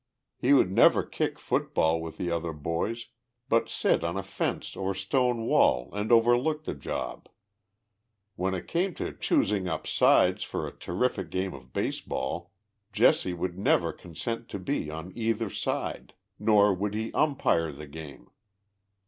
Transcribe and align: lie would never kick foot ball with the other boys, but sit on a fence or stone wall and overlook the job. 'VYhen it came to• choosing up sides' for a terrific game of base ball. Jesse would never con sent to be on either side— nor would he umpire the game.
lie 0.41 0.51
would 0.51 0.71
never 0.71 1.03
kick 1.03 1.37
foot 1.37 1.75
ball 1.75 2.01
with 2.01 2.17
the 2.17 2.31
other 2.31 2.53
boys, 2.53 3.09
but 3.49 3.69
sit 3.69 4.03
on 4.03 4.17
a 4.17 4.23
fence 4.23 4.75
or 4.75 4.95
stone 4.95 5.43
wall 5.45 5.91
and 5.93 6.11
overlook 6.11 6.63
the 6.63 6.73
job. 6.73 7.29
'VYhen 8.35 8.57
it 8.57 8.67
came 8.67 8.95
to• 8.95 9.03
choosing 9.19 9.67
up 9.67 9.85
sides' 9.85 10.43
for 10.43 10.65
a 10.67 10.75
terrific 10.75 11.29
game 11.29 11.53
of 11.53 11.71
base 11.71 12.01
ball. 12.01 12.49
Jesse 12.91 13.35
would 13.35 13.59
never 13.59 13.93
con 13.93 14.15
sent 14.15 14.49
to 14.49 14.57
be 14.57 14.89
on 14.89 15.13
either 15.15 15.51
side— 15.51 16.15
nor 16.39 16.73
would 16.73 16.95
he 16.95 17.13
umpire 17.13 17.71
the 17.71 17.85
game. 17.85 18.31